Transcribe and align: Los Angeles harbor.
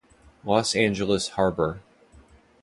Los 0.43 0.73
Angeles 0.75 1.27
harbor. 1.37 1.79